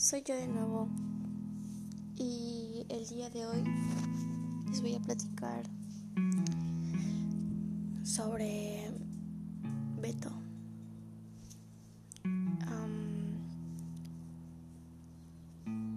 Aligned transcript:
soy 0.00 0.22
yo 0.26 0.34
de 0.34 0.48
nuevo 0.48 0.88
y 2.16 2.86
el 2.88 3.06
día 3.06 3.28
de 3.28 3.44
hoy 3.44 3.62
les 4.70 4.80
voy 4.80 4.94
a 4.94 5.00
platicar 5.00 5.62
sobre 8.02 8.90
Beto. 10.00 10.32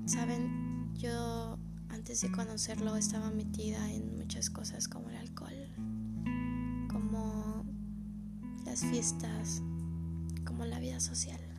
Saben, 0.05 0.93
yo 0.95 1.57
antes 1.87 2.19
de 2.21 2.31
conocerlo 2.33 2.97
estaba 2.97 3.31
metida 3.31 3.89
en 3.89 4.17
muchas 4.17 4.49
cosas 4.49 4.89
como 4.89 5.09
el 5.09 5.15
alcohol, 5.15 5.69
como 6.91 7.65
las 8.65 8.81
fiestas, 8.81 9.61
como 10.45 10.65
la 10.65 10.79
vida 10.79 10.99
social. 10.99 11.52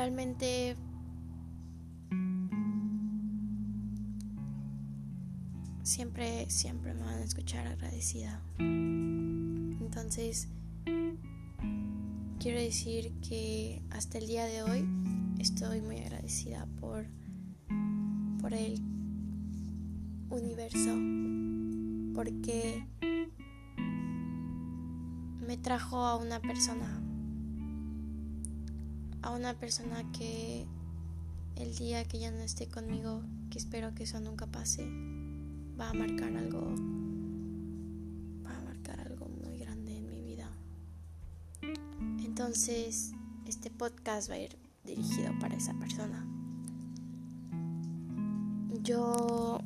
Realmente 0.00 0.78
siempre, 5.82 6.48
siempre 6.48 6.94
me 6.94 7.02
van 7.02 7.18
a 7.18 7.22
escuchar 7.22 7.66
agradecida. 7.66 8.40
Entonces, 8.58 10.48
quiero 12.38 12.58
decir 12.58 13.12
que 13.20 13.82
hasta 13.90 14.16
el 14.16 14.26
día 14.26 14.46
de 14.46 14.62
hoy 14.62 14.88
estoy 15.38 15.82
muy 15.82 15.98
agradecida 15.98 16.66
por, 16.80 17.04
por 18.40 18.54
el 18.54 18.80
universo, 20.30 20.96
porque 22.14 22.86
me 25.46 25.58
trajo 25.58 25.98
a 25.98 26.16
una 26.16 26.40
persona 26.40 27.09
a 29.22 29.30
una 29.30 29.54
persona 29.54 30.10
que 30.12 30.66
el 31.56 31.76
día 31.76 32.04
que 32.04 32.18
ya 32.18 32.30
no 32.30 32.38
esté 32.38 32.68
conmigo, 32.68 33.22
que 33.50 33.58
espero 33.58 33.94
que 33.94 34.04
eso 34.04 34.20
nunca 34.20 34.46
pase, 34.46 34.86
va 35.78 35.90
a 35.90 35.94
marcar 35.94 36.34
algo, 36.36 36.74
va 38.44 38.56
a 38.56 38.62
marcar 38.62 39.00
algo 39.00 39.28
muy 39.28 39.58
grande 39.58 39.98
en 39.98 40.08
mi 40.08 40.22
vida. 40.22 40.50
Entonces, 42.24 43.12
este 43.46 43.70
podcast 43.70 44.30
va 44.30 44.34
a 44.34 44.38
ir 44.40 44.56
dirigido 44.84 45.32
para 45.38 45.56
esa 45.56 45.74
persona. 45.74 46.26
Yo, 48.82 49.60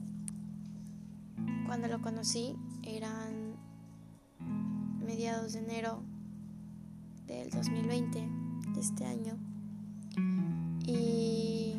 cuando 1.67 1.87
lo 1.87 2.01
conocí, 2.03 2.57
eran 2.83 3.55
mediados 5.05 5.53
de 5.53 5.61
enero 5.61 6.03
del 7.27 7.51
2020 7.51 8.29
este 8.79 9.05
año. 9.05 9.39
Y 10.87 11.77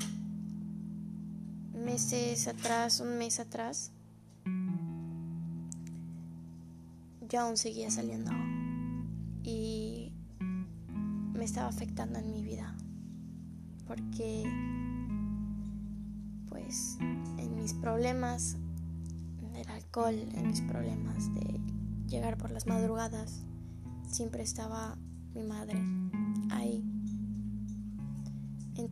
meses 1.74 2.48
atrás, 2.48 3.00
un 3.00 3.18
mes 3.18 3.40
atrás, 3.40 3.92
yo 7.30 7.42
aún 7.42 7.58
seguía 7.58 7.90
saliendo 7.92 8.32
y 9.44 10.12
me 11.34 11.44
estaba 11.44 11.68
afectando 11.68 12.20
en 12.20 12.32
mi 12.32 12.44
vida 12.44 12.76
porque 13.88 14.44
pues 16.50 16.98
en 17.02 17.56
mis 17.56 17.74
problemas 17.74 18.58
del 19.54 19.68
alcohol, 19.70 20.16
en 20.16 20.48
mis 20.48 20.62
problemas 20.62 21.34
de 21.34 21.60
llegar 22.08 22.38
por 22.38 22.52
las 22.52 22.68
madrugadas, 22.68 23.44
siempre 24.08 24.44
estaba 24.44 24.98
mi 25.34 25.44
madre 25.44 25.82
ahí. 26.50 26.84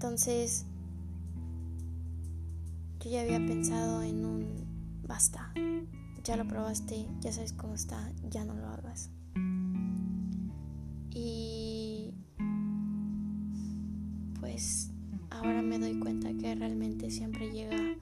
Entonces, 0.03 0.66
yo 3.00 3.09
ya 3.09 3.22
había 3.22 3.38
pensado 3.38 4.03
en 4.03 4.25
un 4.25 5.02
basta. 5.08 5.53
Ya 6.25 6.36
lo 6.36 6.46
probaste, 6.46 7.08
ya 7.22 7.31
sabes 7.31 7.53
cómo 7.53 7.75
está, 7.75 8.12
ya 8.30 8.44
no 8.44 8.53
lo 8.53 8.68
hagas. 8.68 9.12
Y 11.09 12.13
pues 14.42 14.92
ahora 15.30 15.62
me 15.62 15.80
doy 15.80 15.97
cuenta 15.97 16.34
que 16.34 16.53
realmente 16.53 17.09
siempre 17.09 17.50
llega 17.53 17.96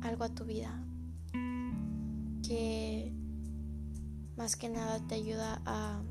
algo 0.00 0.24
a 0.24 0.30
tu 0.30 0.46
vida 0.46 0.82
que 2.42 3.12
más 4.38 4.56
que 4.56 4.70
nada 4.70 5.06
te 5.06 5.16
ayuda 5.16 5.60
a 5.66 6.02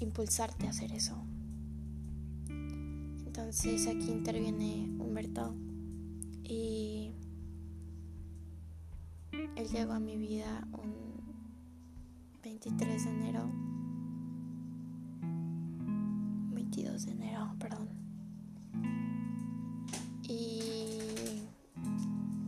impulsarte 0.00 0.66
a 0.68 0.70
hacer 0.70 0.90
eso. 0.92 1.22
Entonces 3.36 3.88
aquí 3.88 4.12
interviene 4.12 4.88
Humberto 5.00 5.56
y 6.44 7.10
él 9.56 9.68
llegó 9.72 9.94
a 9.94 9.98
mi 9.98 10.16
vida 10.16 10.68
un 10.70 10.94
23 12.44 13.04
de 13.04 13.10
enero, 13.10 13.50
22 16.52 17.06
de 17.06 17.10
enero, 17.10 17.56
perdón. 17.58 17.88
Y 20.22 21.00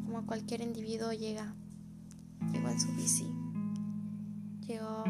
como 0.04 0.24
cualquier 0.24 0.60
individuo 0.60 1.12
llega, 1.12 1.52
llegó 2.52 2.68
en 2.68 2.80
su 2.80 2.94
bici, 2.94 3.26
llegó 4.68 5.02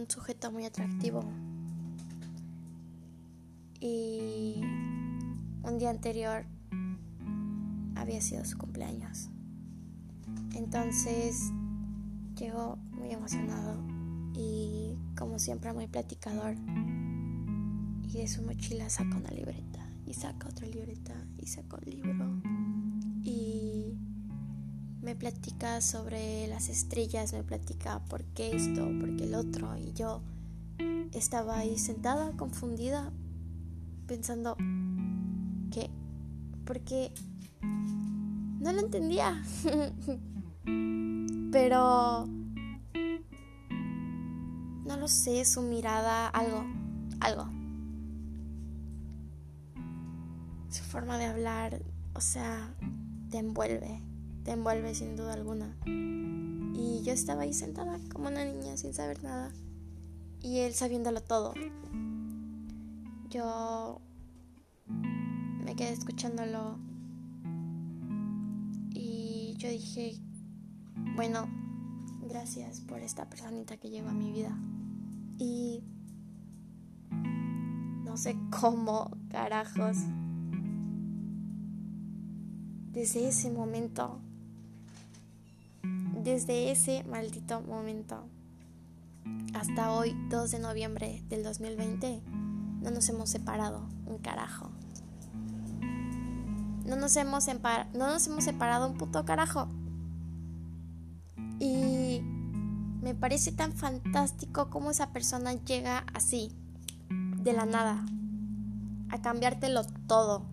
un 0.00 0.10
sujeto 0.10 0.50
muy 0.50 0.64
atractivo. 0.64 1.22
Y 3.80 4.60
un 5.62 5.78
día 5.78 5.90
anterior 5.90 6.44
había 7.94 8.20
sido 8.20 8.44
su 8.44 8.56
cumpleaños. 8.56 9.28
Entonces 10.54 11.50
llegó 12.36 12.76
muy 12.92 13.10
emocionado 13.10 13.78
y 14.34 14.96
como 15.16 15.38
siempre 15.38 15.72
muy 15.72 15.86
platicador. 15.86 16.56
Y 18.08 18.18
de 18.18 18.28
su 18.28 18.42
mochila 18.42 18.88
saca 18.90 19.16
una 19.16 19.30
libreta 19.30 19.86
y 20.06 20.14
saca 20.14 20.48
otra 20.48 20.66
libreta 20.66 21.14
y 21.38 21.46
saca 21.46 21.76
un 21.76 21.90
libro. 21.90 22.42
Y 23.22 23.94
me 25.02 25.14
platica 25.16 25.80
sobre 25.80 26.46
las 26.48 26.68
estrellas, 26.68 27.32
me 27.32 27.42
platica 27.42 28.00
por 28.04 28.24
qué 28.24 28.54
esto, 28.54 28.86
por 29.00 29.16
qué 29.16 29.24
el 29.24 29.34
otro, 29.34 29.76
y 29.78 29.92
yo 29.92 30.20
estaba 31.12 31.58
ahí 31.58 31.78
sentada, 31.78 32.32
confundida, 32.36 33.10
pensando 34.06 34.56
que, 35.70 35.90
porque 36.64 37.12
no 37.62 38.72
lo 38.72 38.80
entendía, 38.80 39.42
pero 41.52 42.26
no 44.84 44.96
lo 44.96 45.08
sé, 45.08 45.44
su 45.46 45.62
mirada, 45.62 46.28
algo, 46.28 46.64
algo. 47.20 47.48
Su 50.68 50.84
forma 50.84 51.16
de 51.18 51.24
hablar, 51.24 51.82
o 52.14 52.20
sea, 52.20 52.74
te 53.30 53.38
envuelve 53.38 54.09
te 54.44 54.52
envuelve 54.52 54.94
sin 54.94 55.16
duda 55.16 55.34
alguna. 55.34 55.76
Y 55.86 57.02
yo 57.02 57.12
estaba 57.12 57.42
ahí 57.42 57.52
sentada 57.52 57.98
como 58.12 58.28
una 58.28 58.44
niña 58.44 58.76
sin 58.76 58.94
saber 58.94 59.22
nada 59.22 59.52
y 60.42 60.58
él 60.58 60.74
sabiéndolo 60.74 61.22
todo. 61.22 61.54
Yo 63.28 64.00
me 65.64 65.76
quedé 65.76 65.92
escuchándolo 65.92 66.78
y 68.90 69.54
yo 69.58 69.68
dije, 69.68 70.18
bueno, 71.14 71.46
gracias 72.28 72.80
por 72.80 73.00
esta 73.00 73.28
personita 73.28 73.76
que 73.76 73.90
llegó 73.90 74.08
a 74.08 74.14
mi 74.14 74.32
vida. 74.32 74.56
Y 75.38 75.82
no 78.04 78.16
sé 78.16 78.36
cómo, 78.60 79.10
carajos. 79.28 79.98
Desde 82.92 83.28
ese 83.28 83.50
momento 83.50 84.20
desde 86.22 86.70
ese 86.70 87.02
maldito 87.04 87.60
momento 87.62 88.28
hasta 89.54 89.92
hoy, 89.92 90.16
2 90.28 90.50
de 90.50 90.58
noviembre 90.58 91.24
del 91.28 91.42
2020, 91.42 92.22
no 92.82 92.90
nos 92.90 93.08
hemos 93.08 93.30
separado 93.30 93.88
un 94.06 94.18
carajo. 94.18 94.70
No 96.84 96.96
nos 96.96 97.16
hemos, 97.16 97.46
no 97.94 98.06
nos 98.06 98.26
hemos 98.26 98.44
separado 98.44 98.88
un 98.88 98.96
puto 98.96 99.24
carajo. 99.24 99.68
Y 101.58 102.20
me 103.02 103.14
parece 103.14 103.52
tan 103.52 103.72
fantástico 103.72 104.70
cómo 104.70 104.90
esa 104.90 105.12
persona 105.12 105.52
llega 105.52 106.04
así, 106.14 106.52
de 107.08 107.52
la 107.52 107.66
nada, 107.66 108.04
a 109.10 109.22
cambiártelo 109.22 109.84
todo 110.06 110.46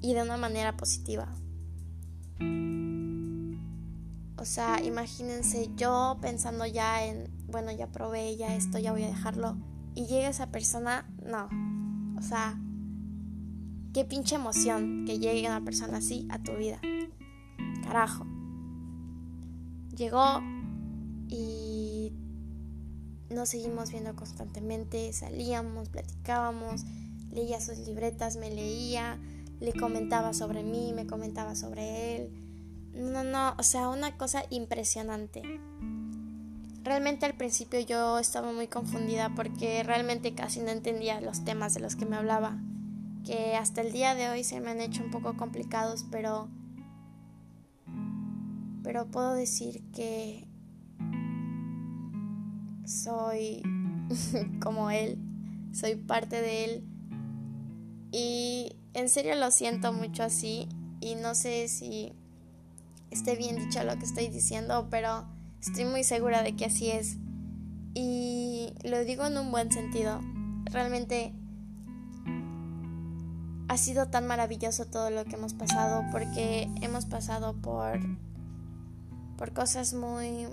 y 0.00 0.14
de 0.14 0.22
una 0.22 0.36
manera 0.36 0.76
positiva. 0.76 1.28
O 4.42 4.44
sea, 4.44 4.82
imagínense 4.82 5.70
yo 5.76 6.18
pensando 6.20 6.66
ya 6.66 7.06
en, 7.06 7.30
bueno, 7.46 7.70
ya 7.70 7.92
probé, 7.92 8.36
ya 8.36 8.56
esto, 8.56 8.76
ya 8.80 8.90
voy 8.90 9.04
a 9.04 9.06
dejarlo. 9.06 9.56
Y 9.94 10.06
llega 10.06 10.26
esa 10.26 10.50
persona, 10.50 11.08
no. 11.24 11.48
O 12.18 12.22
sea, 12.22 12.60
qué 13.94 14.04
pinche 14.04 14.34
emoción 14.34 15.04
que 15.06 15.20
llegue 15.20 15.46
una 15.46 15.62
persona 15.64 15.98
así 15.98 16.26
a 16.28 16.42
tu 16.42 16.56
vida. 16.56 16.80
Carajo. 17.84 18.26
Llegó 19.96 20.40
y 21.28 22.12
nos 23.30 23.50
seguimos 23.50 23.92
viendo 23.92 24.16
constantemente, 24.16 25.12
salíamos, 25.12 25.88
platicábamos, 25.88 26.82
leía 27.30 27.60
sus 27.60 27.78
libretas, 27.78 28.34
me 28.34 28.50
leía, 28.50 29.20
le 29.60 29.72
comentaba 29.72 30.34
sobre 30.34 30.64
mí, 30.64 30.92
me 30.92 31.06
comentaba 31.06 31.54
sobre 31.54 32.16
él. 32.16 32.51
No, 32.94 33.24
no, 33.24 33.54
o 33.58 33.62
sea, 33.62 33.88
una 33.88 34.16
cosa 34.16 34.44
impresionante. 34.50 35.42
Realmente 36.82 37.26
al 37.26 37.34
principio 37.34 37.80
yo 37.80 38.18
estaba 38.18 38.52
muy 38.52 38.66
confundida 38.66 39.32
porque 39.34 39.82
realmente 39.82 40.34
casi 40.34 40.60
no 40.60 40.70
entendía 40.70 41.20
los 41.20 41.44
temas 41.44 41.74
de 41.74 41.80
los 41.80 41.96
que 41.96 42.06
me 42.06 42.16
hablaba, 42.16 42.58
que 43.24 43.54
hasta 43.56 43.80
el 43.80 43.92
día 43.92 44.14
de 44.14 44.28
hoy 44.28 44.44
se 44.44 44.60
me 44.60 44.70
han 44.70 44.80
hecho 44.80 45.02
un 45.04 45.10
poco 45.10 45.36
complicados, 45.36 46.04
pero 46.10 46.48
pero 48.82 49.06
puedo 49.06 49.34
decir 49.34 49.82
que 49.94 50.44
soy 52.84 53.62
como 54.60 54.90
él, 54.90 55.18
soy 55.72 55.94
parte 55.94 56.40
de 56.42 56.64
él 56.64 56.84
y 58.10 58.76
en 58.92 59.08
serio 59.08 59.36
lo 59.36 59.50
siento 59.50 59.92
mucho 59.92 60.24
así 60.24 60.68
y 61.00 61.14
no 61.14 61.34
sé 61.34 61.68
si 61.68 62.12
esté 63.12 63.36
bien 63.36 63.56
dicho 63.56 63.82
lo 63.84 63.96
que 63.98 64.04
estoy 64.04 64.28
diciendo, 64.28 64.88
pero 64.90 65.26
estoy 65.60 65.84
muy 65.84 66.04
segura 66.04 66.42
de 66.42 66.56
que 66.56 66.64
así 66.64 66.90
es. 66.90 67.18
Y 67.94 68.72
lo 68.84 69.04
digo 69.04 69.26
en 69.26 69.36
un 69.36 69.50
buen 69.50 69.70
sentido. 69.70 70.20
Realmente 70.64 71.34
ha 73.68 73.76
sido 73.76 74.08
tan 74.08 74.26
maravilloso 74.26 74.86
todo 74.86 75.10
lo 75.10 75.24
que 75.24 75.34
hemos 75.34 75.54
pasado 75.54 76.04
porque 76.10 76.68
hemos 76.80 77.06
pasado 77.06 77.54
por 77.54 78.00
por 79.36 79.52
cosas 79.52 79.94
muy 79.94 80.46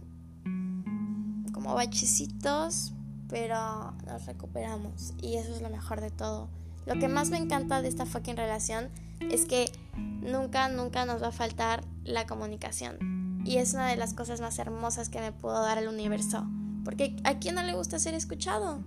como 1.54 1.76
bachecitos, 1.76 2.94
pero 3.28 3.92
nos 4.06 4.26
recuperamos 4.26 5.14
y 5.22 5.36
eso 5.36 5.54
es 5.54 5.62
lo 5.62 5.70
mejor 5.70 6.02
de 6.02 6.10
todo. 6.12 6.50
Lo 6.86 6.98
que 7.00 7.08
más 7.08 7.30
me 7.30 7.38
encanta 7.38 7.82
de 7.82 7.90
esta 7.90 8.06
fucking 8.06 8.38
relación 8.38 8.90
es 9.20 9.46
que 9.46 9.72
nunca, 9.96 10.70
nunca 10.70 11.06
nos 11.06 11.22
va 11.22 11.28
a 11.28 11.32
faltar 11.32 11.84
la 12.04 12.26
comunicación. 12.28 13.42
Y 13.46 13.58
es 13.58 13.74
una 13.74 13.88
de 13.88 13.96
las 13.96 14.14
cosas 14.14 14.42
más 14.42 14.60
hermosas 14.60 15.10
que 15.10 15.22
me 15.22 15.32
pudo 15.32 15.62
dar 15.62 15.78
el 15.78 15.88
universo. 15.88 16.46
Porque 16.84 17.16
a 17.24 17.40
quién 17.40 17.56
no 17.56 17.64
le 17.64 17.74
gusta 17.74 18.00
ser 18.00 18.14
escuchado. 18.14 18.84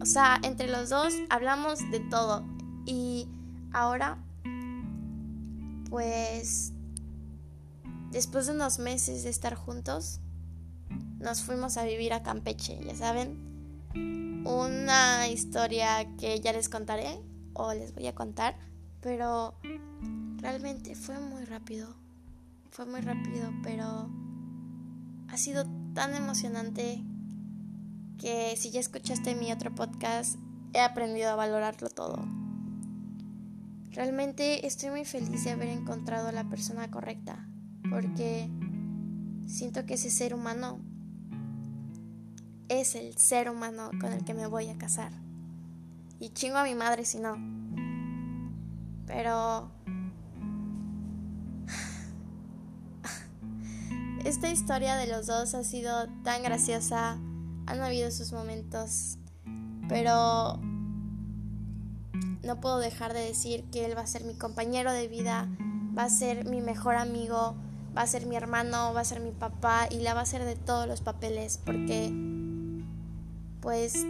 O 0.00 0.06
sea, 0.06 0.40
entre 0.42 0.68
los 0.68 0.88
dos 0.88 1.14
hablamos 1.30 1.78
de 1.90 2.00
todo. 2.00 2.44
Y 2.84 3.28
ahora, 3.72 4.18
pues, 5.90 6.72
después 8.10 8.46
de 8.46 8.52
unos 8.52 8.78
meses 8.78 9.24
de 9.24 9.30
estar 9.30 9.54
juntos, 9.54 10.20
nos 11.18 11.42
fuimos 11.42 11.76
a 11.76 11.84
vivir 11.84 12.12
a 12.12 12.22
Campeche, 12.22 12.78
ya 12.84 12.94
saben. 12.94 14.44
Una 14.44 15.28
historia 15.28 16.06
que 16.18 16.40
ya 16.40 16.52
les 16.52 16.68
contaré 16.68 17.20
o 17.52 17.72
les 17.72 17.94
voy 17.94 18.06
a 18.06 18.14
contar, 18.14 18.56
pero 19.00 19.54
realmente 20.38 20.94
fue 20.94 21.18
muy 21.20 21.44
rápido. 21.44 21.94
Fue 22.70 22.86
muy 22.86 23.00
rápido, 23.00 23.50
pero 23.62 24.10
ha 25.28 25.36
sido 25.36 25.64
tan 25.94 26.14
emocionante 26.14 27.02
que 28.18 28.54
si 28.56 28.70
ya 28.70 28.80
escuchaste 28.80 29.34
mi 29.34 29.52
otro 29.52 29.74
podcast, 29.74 30.38
he 30.72 30.80
aprendido 30.80 31.30
a 31.30 31.36
valorarlo 31.36 31.88
todo. 31.88 32.26
Realmente 33.92 34.66
estoy 34.66 34.90
muy 34.90 35.04
feliz 35.04 35.44
de 35.44 35.52
haber 35.52 35.68
encontrado 35.68 36.28
a 36.28 36.32
la 36.32 36.44
persona 36.48 36.90
correcta, 36.90 37.48
porque 37.88 38.50
siento 39.46 39.86
que 39.86 39.94
ese 39.94 40.10
ser 40.10 40.34
humano 40.34 40.80
es 42.68 42.94
el 42.94 43.16
ser 43.16 43.48
humano 43.48 43.90
con 44.00 44.12
el 44.12 44.24
que 44.24 44.34
me 44.34 44.46
voy 44.46 44.68
a 44.68 44.76
casar. 44.76 45.12
Y 46.18 46.30
chingo 46.30 46.58
a 46.58 46.64
mi 46.64 46.74
madre 46.74 47.04
si 47.04 47.18
no. 47.18 47.36
Pero... 49.06 49.70
Esta 54.24 54.50
historia 54.50 54.96
de 54.96 55.06
los 55.06 55.26
dos 55.26 55.54
ha 55.54 55.62
sido 55.62 56.08
tan 56.24 56.42
graciosa. 56.42 57.18
Han 57.66 57.80
habido 57.80 58.10
sus 58.10 58.32
momentos. 58.32 59.18
Pero... 59.88 60.60
No 62.42 62.60
puedo 62.60 62.78
dejar 62.78 63.12
de 63.12 63.20
decir 63.20 63.64
que 63.72 63.84
él 63.86 63.96
va 63.96 64.02
a 64.02 64.06
ser 64.06 64.24
mi 64.24 64.34
compañero 64.34 64.92
de 64.92 65.08
vida. 65.08 65.48
Va 65.96 66.04
a 66.04 66.10
ser 66.10 66.44
mi 66.44 66.60
mejor 66.60 66.96
amigo. 66.96 67.56
Va 67.96 68.02
a 68.02 68.06
ser 68.06 68.26
mi 68.26 68.36
hermano. 68.36 68.92
Va 68.94 69.00
a 69.00 69.04
ser 69.04 69.20
mi 69.20 69.32
papá. 69.32 69.88
Y 69.90 70.00
la 70.00 70.14
va 70.14 70.22
a 70.22 70.26
ser 70.26 70.44
de 70.44 70.56
todos 70.56 70.86
los 70.86 71.00
papeles. 71.00 71.58
Porque 71.64 72.12
pues 73.66 74.06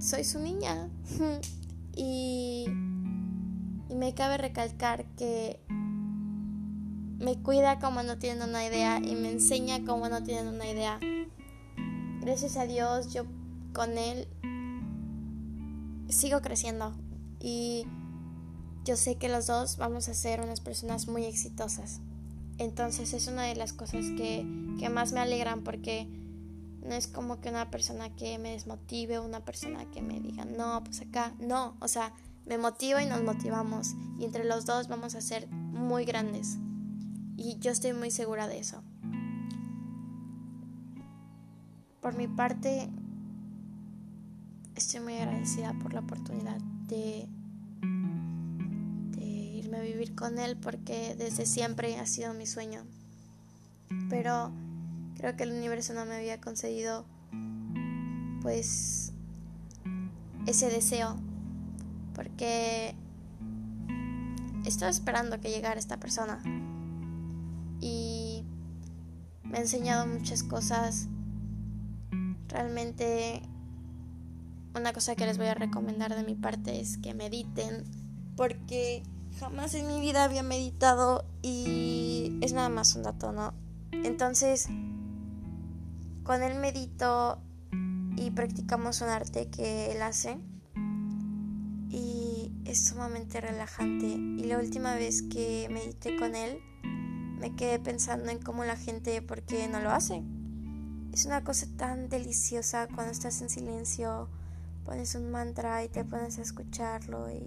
soy 0.00 0.24
su 0.24 0.40
niña. 0.40 0.88
y, 1.96 2.66
me 3.98 4.14
cabe 4.14 4.38
recalcar 4.38 5.04
que 5.16 5.60
me 7.18 7.36
cuida 7.42 7.80
como 7.80 8.02
no 8.04 8.16
tienen 8.18 8.48
una 8.48 8.64
idea 8.64 8.98
y 8.98 9.16
me 9.16 9.30
enseña 9.30 9.84
como 9.84 10.08
no 10.08 10.22
tienen 10.22 10.46
una 10.46 10.70
idea. 10.70 11.00
Gracias 12.20 12.56
a 12.56 12.64
Dios 12.64 13.12
yo 13.12 13.24
con 13.72 13.98
él 13.98 14.28
sigo 16.08 16.40
creciendo 16.40 16.96
y 17.40 17.86
yo 18.84 18.96
sé 18.96 19.16
que 19.16 19.28
los 19.28 19.48
dos 19.48 19.76
vamos 19.76 20.08
a 20.08 20.14
ser 20.14 20.40
unas 20.40 20.60
personas 20.60 21.08
muy 21.08 21.24
exitosas. 21.24 22.00
Entonces 22.58 23.12
es 23.12 23.26
una 23.26 23.42
de 23.42 23.56
las 23.56 23.72
cosas 23.72 24.04
que, 24.16 24.46
que 24.78 24.88
más 24.88 25.12
me 25.12 25.20
alegran 25.20 25.62
porque 25.64 26.08
no 26.84 26.94
es 26.94 27.08
como 27.08 27.40
que 27.40 27.50
una 27.50 27.70
persona 27.70 28.14
que 28.14 28.38
me 28.38 28.52
desmotive, 28.52 29.18
una 29.18 29.44
persona 29.44 29.90
que 29.90 30.02
me 30.02 30.20
diga, 30.20 30.44
no, 30.44 30.82
pues 30.84 31.02
acá, 31.02 31.34
no, 31.38 31.76
o 31.80 31.88
sea, 31.88 32.14
me 32.48 32.58
motiva 32.58 33.02
y 33.02 33.06
nos 33.06 33.22
motivamos 33.22 33.94
y 34.18 34.24
entre 34.24 34.44
los 34.44 34.66
dos 34.66 34.88
vamos 34.88 35.14
a 35.14 35.20
ser 35.20 35.48
muy 35.48 36.04
grandes. 36.04 36.58
Y 37.36 37.58
yo 37.58 37.70
estoy 37.70 37.92
muy 37.92 38.10
segura 38.10 38.48
de 38.48 38.58
eso. 38.58 38.82
Por 42.00 42.16
mi 42.16 42.26
parte, 42.26 42.88
estoy 44.74 45.00
muy 45.00 45.18
agradecida 45.18 45.72
por 45.74 45.92
la 45.92 46.00
oportunidad 46.00 46.60
de, 46.88 47.28
irme 49.20 49.78
a 49.78 49.82
vivir 49.82 50.14
con 50.14 50.38
él 50.38 50.56
porque 50.56 51.14
desde 51.16 51.44
siempre 51.44 51.98
ha 51.98 52.06
sido 52.06 52.32
mi 52.34 52.46
sueño. 52.46 52.84
Pero 54.08 54.52
Creo 55.18 55.36
que 55.36 55.42
el 55.42 55.50
universo 55.50 55.94
no 55.94 56.06
me 56.06 56.14
había 56.14 56.40
concedido 56.40 57.04
pues 58.40 59.12
ese 60.46 60.70
deseo 60.70 61.16
porque 62.18 62.96
estaba 64.64 64.90
esperando 64.90 65.40
que 65.40 65.50
llegara 65.50 65.78
esta 65.78 66.00
persona 66.00 66.42
y 67.80 68.44
me 69.44 69.58
ha 69.58 69.60
enseñado 69.60 70.04
muchas 70.04 70.42
cosas. 70.42 71.06
Realmente 72.48 73.40
una 74.74 74.92
cosa 74.92 75.14
que 75.14 75.26
les 75.26 75.38
voy 75.38 75.46
a 75.46 75.54
recomendar 75.54 76.12
de 76.16 76.24
mi 76.24 76.34
parte 76.34 76.80
es 76.80 76.98
que 76.98 77.14
mediten 77.14 77.84
porque 78.34 79.04
jamás 79.38 79.74
en 79.74 79.86
mi 79.86 80.00
vida 80.00 80.24
había 80.24 80.42
meditado 80.42 81.24
y 81.40 82.36
es 82.40 82.52
nada 82.52 82.68
más 82.68 82.96
un 82.96 83.04
dato, 83.04 83.30
¿no? 83.30 83.54
Entonces 83.92 84.66
con 86.24 86.42
él 86.42 86.58
medito 86.58 87.38
y 88.16 88.32
practicamos 88.32 89.02
un 89.02 89.08
arte 89.08 89.46
que 89.50 89.92
él 89.92 90.02
hace 90.02 90.36
es 92.68 92.84
sumamente 92.84 93.40
relajante. 93.40 94.06
Y 94.06 94.44
la 94.44 94.58
última 94.58 94.94
vez 94.94 95.22
que 95.22 95.68
medité 95.70 96.16
con 96.16 96.36
él 96.36 96.60
me 97.40 97.54
quedé 97.56 97.78
pensando 97.78 98.30
en 98.30 98.40
cómo 98.40 98.64
la 98.64 98.76
gente, 98.76 99.22
¿por 99.22 99.42
qué 99.42 99.68
no 99.68 99.80
lo 99.80 99.90
hace? 99.90 100.22
Es 101.12 101.24
una 101.24 101.42
cosa 101.42 101.66
tan 101.76 102.08
deliciosa 102.08 102.86
cuando 102.94 103.12
estás 103.12 103.40
en 103.40 103.48
silencio, 103.48 104.28
pones 104.84 105.14
un 105.14 105.30
mantra 105.30 105.82
y 105.84 105.88
te 105.88 106.04
pones 106.04 106.38
a 106.38 106.42
escucharlo 106.42 107.30
y 107.30 107.42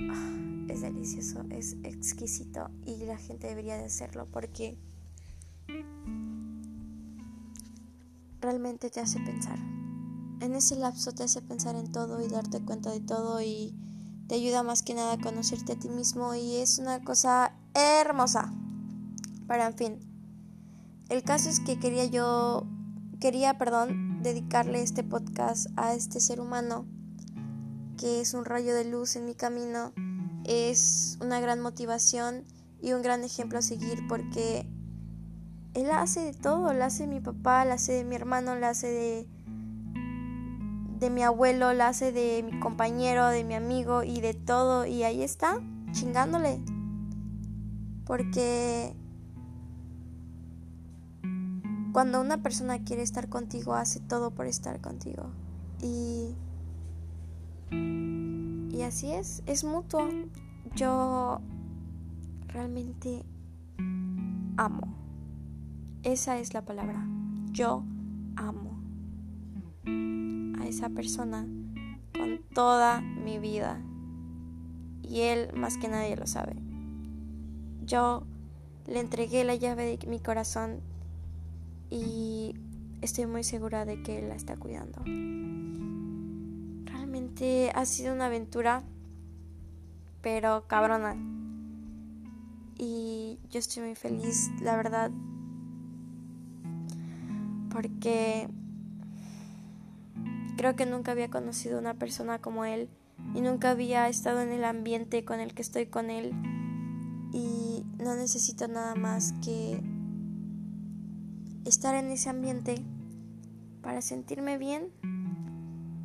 ah, 0.00 0.66
es 0.68 0.80
delicioso, 0.80 1.44
es 1.50 1.76
exquisito 1.82 2.70
y 2.84 3.04
la 3.04 3.18
gente 3.18 3.48
debería 3.48 3.76
de 3.76 3.84
hacerlo 3.84 4.26
porque 4.30 4.78
realmente 8.40 8.88
te 8.90 9.00
hace 9.00 9.20
pensar. 9.20 9.58
En 10.40 10.54
ese 10.54 10.76
lapso 10.76 11.12
te 11.12 11.24
hace 11.24 11.42
pensar 11.42 11.74
en 11.74 11.90
todo 11.90 12.22
y 12.22 12.28
darte 12.28 12.60
cuenta 12.60 12.90
de 12.90 13.00
todo 13.00 13.40
y 13.40 13.74
te 14.28 14.36
ayuda 14.36 14.62
más 14.62 14.82
que 14.82 14.94
nada 14.94 15.14
a 15.14 15.18
conocerte 15.18 15.72
a 15.72 15.78
ti 15.78 15.88
mismo 15.88 16.34
y 16.34 16.56
es 16.56 16.78
una 16.78 17.02
cosa 17.02 17.52
hermosa. 17.74 18.52
Pero 19.48 19.64
en 19.64 19.74
fin, 19.74 19.98
el 21.08 21.22
caso 21.22 21.48
es 21.48 21.60
que 21.60 21.80
quería 21.80 22.04
yo, 22.04 22.66
quería, 23.20 23.58
perdón, 23.58 24.22
dedicarle 24.22 24.82
este 24.82 25.02
podcast 25.02 25.68
a 25.76 25.94
este 25.94 26.20
ser 26.20 26.40
humano 26.40 26.86
que 27.98 28.20
es 28.20 28.32
un 28.32 28.44
rayo 28.44 28.74
de 28.74 28.84
luz 28.84 29.16
en 29.16 29.24
mi 29.24 29.34
camino, 29.34 29.92
es 30.44 31.18
una 31.20 31.40
gran 31.40 31.60
motivación 31.60 32.44
y 32.80 32.92
un 32.92 33.02
gran 33.02 33.24
ejemplo 33.24 33.58
a 33.58 33.62
seguir 33.62 34.06
porque 34.08 34.66
él 35.74 35.90
hace 35.90 36.20
de 36.20 36.32
todo, 36.32 36.72
la 36.72 36.86
hace 36.86 37.04
de 37.06 37.08
mi 37.08 37.20
papá, 37.20 37.64
la 37.64 37.74
hace 37.74 37.92
de 37.92 38.04
mi 38.04 38.14
hermano, 38.14 38.54
la 38.54 38.70
hace 38.70 38.86
de 38.86 39.28
de 40.98 41.10
mi 41.10 41.22
abuelo, 41.22 41.72
la 41.72 41.88
hace 41.88 42.12
de 42.12 42.42
mi 42.42 42.58
compañero, 42.58 43.28
de 43.28 43.44
mi 43.44 43.54
amigo 43.54 44.02
y 44.02 44.20
de 44.20 44.34
todo 44.34 44.86
y 44.86 45.04
ahí 45.04 45.22
está, 45.22 45.60
chingándole. 45.92 46.60
Porque 48.04 48.94
cuando 51.92 52.20
una 52.20 52.42
persona 52.42 52.82
quiere 52.84 53.02
estar 53.02 53.28
contigo, 53.28 53.74
hace 53.74 54.00
todo 54.00 54.30
por 54.30 54.46
estar 54.46 54.80
contigo. 54.80 55.30
Y 55.82 56.34
y 57.70 58.82
así 58.82 59.10
es, 59.12 59.42
es 59.46 59.64
mutuo. 59.64 60.08
Yo 60.74 61.40
realmente 62.46 63.24
amo. 64.56 64.94
Esa 66.02 66.38
es 66.38 66.54
la 66.54 66.64
palabra. 66.64 67.06
Yo 67.50 67.82
amo 68.36 68.77
esa 70.68 70.88
persona 70.90 71.46
con 72.16 72.40
toda 72.54 73.00
mi 73.00 73.38
vida. 73.38 73.80
Y 75.02 75.22
él 75.22 75.50
más 75.54 75.78
que 75.78 75.88
nadie 75.88 76.16
lo 76.16 76.26
sabe. 76.26 76.56
Yo 77.84 78.24
le 78.86 79.00
entregué 79.00 79.44
la 79.44 79.54
llave 79.54 79.96
de 79.96 80.06
mi 80.06 80.20
corazón 80.20 80.80
y 81.90 82.54
estoy 83.00 83.26
muy 83.26 83.44
segura 83.44 83.84
de 83.84 84.02
que 84.02 84.18
él 84.18 84.28
la 84.28 84.34
está 84.34 84.56
cuidando. 84.56 85.02
Realmente 86.84 87.70
ha 87.74 87.84
sido 87.86 88.14
una 88.14 88.26
aventura, 88.26 88.82
pero 90.20 90.64
cabrona. 90.66 91.16
Y 92.76 93.38
yo 93.50 93.58
estoy 93.58 93.82
muy 93.84 93.94
feliz, 93.94 94.50
la 94.62 94.76
verdad, 94.76 95.10
porque 97.70 98.48
creo 100.58 100.74
que 100.74 100.86
nunca 100.86 101.12
había 101.12 101.30
conocido 101.30 101.78
una 101.78 101.94
persona 101.94 102.40
como 102.40 102.64
él 102.64 102.90
y 103.32 103.40
nunca 103.40 103.70
había 103.70 104.08
estado 104.08 104.40
en 104.42 104.50
el 104.50 104.64
ambiente 104.64 105.24
con 105.24 105.38
el 105.38 105.54
que 105.54 105.62
estoy 105.62 105.86
con 105.86 106.10
él. 106.10 106.32
Y 107.32 107.84
no 108.02 108.16
necesito 108.16 108.66
nada 108.66 108.96
más 108.96 109.32
que 109.44 109.80
estar 111.64 111.94
en 111.94 112.10
ese 112.10 112.28
ambiente 112.28 112.82
para 113.82 114.02
sentirme 114.02 114.58
bien 114.58 114.90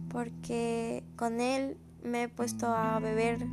porque 0.10 1.04
con 1.16 1.42
él 1.42 1.78
me 2.04 2.24
he 2.24 2.30
puesto 2.30 2.68
a 2.68 3.00
beber 3.00 3.48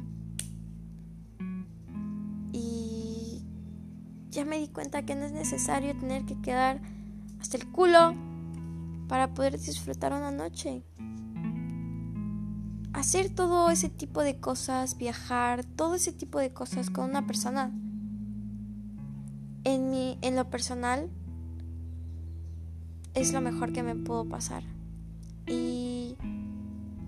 y 2.53 3.43
ya 4.31 4.45
me 4.45 4.59
di 4.59 4.69
cuenta 4.69 5.07
que 5.07 5.15
no 5.15 5.25
es 5.25 5.33
necesario 5.33 5.97
tener 5.97 6.27
que 6.27 6.39
quedar 6.43 6.83
hasta 7.41 7.57
el 7.57 7.67
culo 7.69 8.30
para 9.11 9.35
poder 9.35 9.59
disfrutar 9.59 10.13
una 10.13 10.31
noche. 10.31 10.85
Hacer 12.93 13.29
todo 13.35 13.69
ese 13.69 13.89
tipo 13.89 14.23
de 14.23 14.39
cosas, 14.39 14.97
viajar, 14.97 15.65
todo 15.65 15.97
ese 15.97 16.13
tipo 16.13 16.39
de 16.39 16.53
cosas 16.53 16.91
con 16.91 17.11
una 17.11 17.27
persona. 17.27 17.73
En 19.65 19.91
mi 19.91 20.17
en 20.23 20.37
lo 20.37 20.49
personal 20.49 21.11
es 23.15 23.33
lo 23.33 23.41
mejor 23.41 23.73
que 23.73 23.83
me 23.83 23.97
pudo 23.97 24.29
pasar. 24.29 24.63
Y 25.49 26.15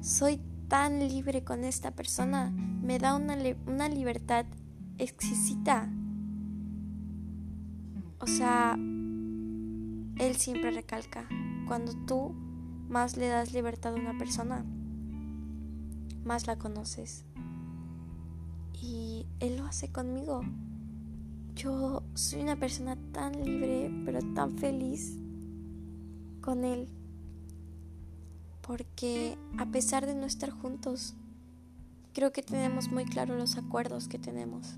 soy 0.00 0.40
tan 0.66 0.98
libre 1.08 1.44
con 1.44 1.62
esta 1.62 1.92
persona. 1.92 2.50
Me 2.50 2.98
da 2.98 3.14
una, 3.14 3.38
una 3.66 3.88
libertad 3.88 4.44
exquisita. 4.98 5.88
O 8.18 8.26
sea, 8.26 8.74
él 8.76 10.36
siempre 10.36 10.72
recalca, 10.72 11.28
cuando 11.72 11.94
tú 11.94 12.34
más 12.90 13.16
le 13.16 13.28
das 13.28 13.54
libertad 13.54 13.94
a 13.94 13.98
una 13.98 14.18
persona, 14.18 14.62
más 16.22 16.46
la 16.46 16.58
conoces. 16.58 17.24
Y 18.74 19.24
él 19.40 19.56
lo 19.56 19.64
hace 19.64 19.90
conmigo. 19.90 20.42
Yo 21.54 22.02
soy 22.12 22.42
una 22.42 22.56
persona 22.56 22.96
tan 23.12 23.42
libre, 23.42 23.90
pero 24.04 24.18
tan 24.34 24.58
feliz 24.58 25.16
con 26.42 26.66
él. 26.66 26.88
Porque 28.60 29.38
a 29.56 29.64
pesar 29.64 30.04
de 30.04 30.14
no 30.14 30.26
estar 30.26 30.50
juntos, 30.50 31.14
creo 32.12 32.34
que 32.34 32.42
tenemos 32.42 32.92
muy 32.92 33.06
claro 33.06 33.34
los 33.34 33.56
acuerdos 33.56 34.08
que 34.08 34.18
tenemos. 34.18 34.76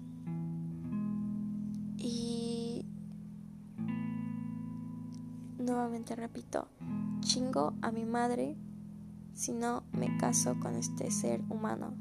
Nuevamente 5.64 6.14
repito, 6.14 6.68
chingo 7.21 7.73
a 7.80 7.90
mi 7.90 8.04
madre 8.04 8.54
si 9.33 9.54
no 9.54 9.83
me 9.92 10.14
caso 10.18 10.61
con 10.61 10.76
este 10.76 11.11
ser 11.11 11.40
humano. 11.49 11.94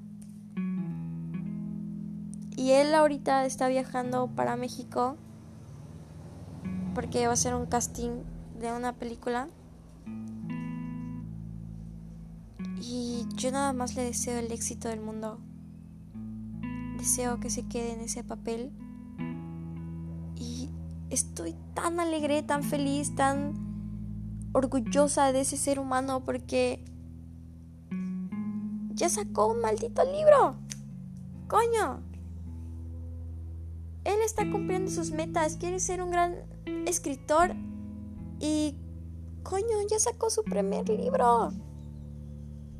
Y 2.58 2.72
él 2.72 2.93
ahorita 2.93 3.46
está 3.46 3.70
viajando 3.70 4.27
para 4.36 4.58
México 4.58 5.15
porque 6.93 7.25
va 7.25 7.34
a 7.34 7.38
ser 7.38 7.55
un 7.55 7.65
casting 7.65 8.24
de 8.60 8.74
una 8.74 8.91
película. 8.98 9.48
Y 12.82 13.25
yo 13.38 13.50
nada 13.53 13.72
más 13.72 13.96
le 13.96 14.03
deseo 14.03 14.39
el 14.39 14.51
éxito 14.51 14.89
del 14.89 15.00
mundo. 15.00 15.39
Deseo 16.98 17.39
que 17.39 17.50
se 17.50 17.65
quede 17.65 17.93
en 17.93 18.01
ese 18.01 18.25
papel 18.25 18.74
estoy 21.13 21.55
tan 21.74 22.00
alegre, 22.00 22.43
tan 22.43 22.63
feliz, 22.63 23.15
tan 23.15 23.53
orgullosa 24.53 25.32
de 25.32 25.41
ese 25.41 25.58
ser 25.58 25.79
humano 25.79 26.24
porque 26.24 26.84
ya 28.93 29.10
sacó 29.10 29.48
un 29.48 29.62
maldito 29.62 30.03
libro. 30.03 30.55
Coño. 31.48 32.01
Él 34.03 34.20
está 34.25 34.50
cumpliendo 34.51 34.91
sus 34.91 35.12
metas, 35.12 35.58
quiere 35.58 35.79
ser 35.79 36.01
un 36.01 36.12
gran 36.12 36.36
escritor 36.86 37.55
y 38.39 38.75
coño, 39.43 39.77
ya 39.89 40.00
sacó 40.00 40.29
su 40.29 40.43
primer 40.43 40.89
libro. 40.89 41.51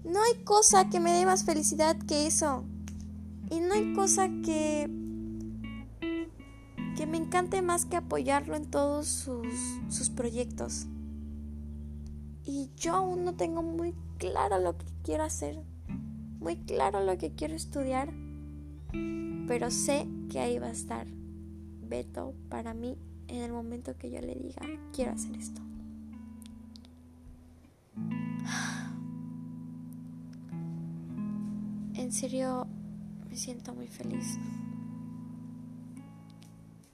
No 0.04 0.22
hay 0.22 0.44
cosa 0.44 0.90
que 0.90 1.00
me 1.00 1.14
dé 1.14 1.26
más 1.26 1.46
felicidad 1.46 1.98
que 1.98 2.28
eso. 2.28 2.66
Y 3.50 3.62
no 3.62 3.74
hay 3.74 3.94
cosa 3.94 4.28
que 4.44 5.03
que 6.96 7.08
me 7.08 7.18
encante 7.18 7.62
más 7.62 7.86
que 7.86 7.98
apoyarlo 7.98 8.56
en 8.56 8.66
todos 8.66 9.08
sus, 9.08 9.48
sus 9.90 10.10
proyectos. 10.10 10.86
Y 12.46 12.70
yo 12.76 12.96
aún 12.96 13.24
no 13.24 13.36
tengo 13.36 13.64
muy 13.64 13.96
claro 14.18 14.60
lo 14.60 14.78
que 14.78 14.86
quiero 15.04 15.24
hacer, 15.24 15.60
muy 16.40 16.58
claro 16.58 17.04
lo 17.04 17.18
que 17.18 17.32
quiero 17.32 17.56
estudiar, 17.56 18.14
pero 19.48 19.72
sé 19.72 20.08
que 20.30 20.40
ahí 20.40 20.60
va 20.60 20.68
a 20.68 20.72
estar 20.72 21.08
Beto 21.88 22.34
para 22.50 22.74
mí 22.74 22.98
en 23.28 23.42
el 23.42 23.52
momento 23.52 23.98
que 23.98 24.12
yo 24.12 24.20
le 24.20 24.36
diga, 24.36 24.62
quiero 24.94 25.12
hacer 25.12 25.36
esto. 25.38 25.62
En 31.96 32.12
serio, 32.12 32.68
me 33.30 33.36
siento 33.36 33.74
muy 33.74 33.88
feliz 33.88 34.38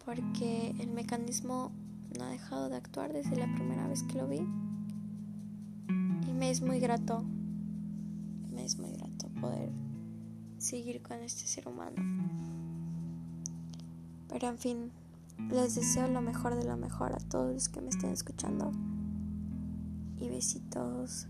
porque 0.06 0.76
el 0.80 0.92
mecanismo 0.92 1.72
no 2.18 2.24
ha 2.26 2.30
dejado 2.30 2.70
de 2.70 2.78
actuar 2.78 3.14
desde 3.14 3.36
la 3.36 3.54
primera 3.54 3.88
vez 3.88 4.04
que 4.04 4.18
lo 4.18 4.28
vi. 4.28 4.42
Y 6.28 6.34
me 6.34 6.50
es 6.50 6.62
muy 6.62 6.80
grato, 6.80 7.24
me 8.52 8.66
es 8.66 8.78
muy 8.78 8.92
grato 8.92 9.30
poder 9.40 9.72
seguir 10.58 11.02
con 11.02 11.18
este 11.20 11.48
ser 11.48 11.68
humano. 11.68 11.96
Pero 14.28 14.48
en 14.48 14.58
fin, 14.58 14.92
les 15.52 15.76
deseo 15.76 16.08
lo 16.08 16.22
mejor 16.22 16.56
de 16.56 16.66
lo 16.66 16.78
mejor 16.78 17.14
a 17.14 17.18
todos 17.18 17.54
los 17.54 17.70
que 17.70 17.82
me 17.82 17.90
estén 17.90 18.12
escuchando. 18.12 18.72
Y 20.18 20.30
besitos. 20.30 21.28